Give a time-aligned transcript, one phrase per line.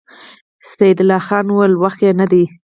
[0.77, 2.43] سيدال خان وويل: وخت يې نه دی؟